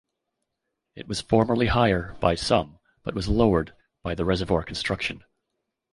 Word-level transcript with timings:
It 0.95 1.07
was 1.07 1.21
formerly 1.21 1.67
higher 1.67 2.15
by 2.19 2.33
some 2.33 2.79
but 3.03 3.13
was 3.13 3.27
lowered 3.27 3.75
by 4.01 4.15
the 4.15 4.25
reservoir 4.25 4.63
construction. 4.63 5.23